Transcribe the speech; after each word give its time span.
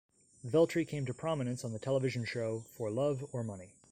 Veltri 0.43 0.83
came 0.83 1.05
to 1.05 1.13
prominence 1.13 1.63
on 1.63 1.73
the 1.73 1.77
television 1.77 2.25
show, 2.25 2.61
"For 2.71 2.89
Love 2.89 3.23
or 3.31 3.43
Money". 3.43 3.75